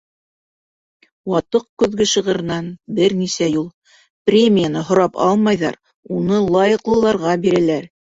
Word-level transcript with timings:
«Ватыҡ 1.33 1.65
көҙгө» 1.81 2.07
шиғырынан 2.11 2.71
бер 2.99 3.15
нисә 3.19 3.49
юл: 3.55 3.67
Премияны 4.31 4.81
һорап 4.87 5.19
алмайҙар, 5.27 5.77
уны 6.17 6.41
лайыҡлыларға 6.57 7.37
бирәләр. 7.45 7.87